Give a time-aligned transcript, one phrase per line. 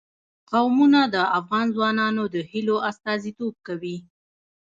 [0.51, 3.97] قومونه د افغان ځوانانو د هیلو استازیتوب کوي.